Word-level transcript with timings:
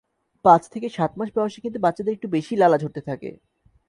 পাঁচ 0.45 0.61
থেকে 0.69 0.87
সাত 0.89 1.11
মাস 1.17 1.29
বয়সে 1.35 1.59
কিন্তু 1.61 1.79
বাচ্চাদের 1.79 2.15
একটু 2.15 2.27
বেশিই 2.27 2.59
লালা 2.59 2.77
ঝরতে 2.77 3.01
থাকে। 3.01 3.29